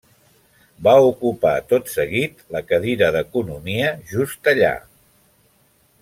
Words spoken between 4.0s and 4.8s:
just allà.